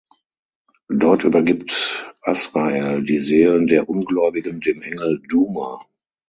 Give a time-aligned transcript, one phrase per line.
[0.89, 5.85] Dort übergibt Azrael die Seelen der Ungläubigen dem Engel Duma.